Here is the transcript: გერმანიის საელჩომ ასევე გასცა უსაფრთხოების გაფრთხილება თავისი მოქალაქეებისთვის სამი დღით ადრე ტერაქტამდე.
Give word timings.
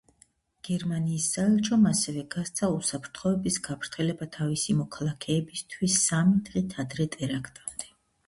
გერმანიის 0.67 1.25
საელჩომ 1.35 1.83
ასევე 1.89 2.21
გასცა 2.35 2.69
უსაფრთხოების 2.77 3.59
გაფრთხილება 3.67 4.27
თავისი 4.39 4.75
მოქალაქეებისთვის 4.79 5.99
სამი 6.07 6.41
დღით 6.49 6.75
ადრე 6.85 7.07
ტერაქტამდე. 7.17 7.89